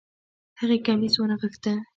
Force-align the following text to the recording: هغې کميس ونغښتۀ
هغې 0.59 0.77
کميس 0.85 1.15
ونغښتۀ 1.17 1.73